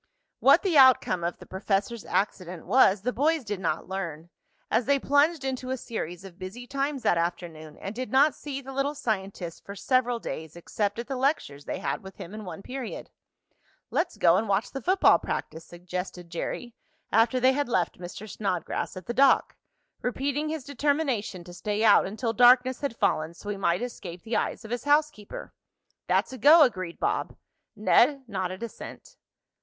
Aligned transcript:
What 0.39 0.63
the 0.63 0.79
outcome 0.79 1.23
of 1.23 1.37
the 1.37 1.45
professor's 1.45 2.05
accident 2.05 2.65
was 2.65 3.03
the 3.03 3.13
boys 3.13 3.43
did 3.43 3.59
not 3.59 3.87
learn, 3.87 4.31
as 4.71 4.85
they 4.85 4.97
plunged 4.97 5.45
into 5.45 5.69
a 5.69 5.77
series 5.77 6.25
of 6.25 6.39
busy 6.39 6.65
times 6.65 7.03
that 7.03 7.19
afternoon 7.19 7.77
and 7.77 7.93
did 7.93 8.09
not 8.11 8.33
see 8.33 8.61
the 8.61 8.73
little 8.73 8.95
scientist 8.95 9.63
for 9.63 9.75
several 9.75 10.17
days 10.17 10.55
except 10.55 10.97
at 10.97 11.05
the 11.05 11.15
lectures 11.15 11.65
they 11.65 11.77
had 11.77 12.01
with 12.01 12.15
him 12.15 12.33
in 12.33 12.45
one 12.45 12.63
period. 12.63 13.11
"Let's 13.91 14.17
go 14.17 14.37
and 14.37 14.49
watch 14.49 14.71
the 14.71 14.81
football 14.81 15.19
practice," 15.19 15.65
suggested 15.67 16.31
Jerry 16.31 16.73
after 17.11 17.39
they 17.39 17.53
had 17.53 17.69
left 17.69 17.99
Mr. 17.99 18.27
Snodgrass 18.27 18.97
at 18.97 19.05
the 19.05 19.13
dock, 19.13 19.55
repeating 20.01 20.49
his 20.49 20.63
determination 20.63 21.43
to 21.43 21.53
stay 21.53 21.83
out 21.83 22.07
until 22.07 22.33
darkness 22.33 22.81
had 22.81 22.97
fallen 22.97 23.35
so 23.35 23.49
he 23.49 23.55
might 23.57 23.83
escape 23.83 24.23
the 24.23 24.35
eyes 24.35 24.65
of 24.65 24.71
his 24.71 24.85
housekeeper. 24.85 25.53
"That's 26.07 26.33
a 26.33 26.39
go," 26.39 26.63
agreed 26.63 26.99
Bob. 26.99 27.37
Ned 27.75 28.23
nodded 28.27 28.63
assent. 28.63 29.15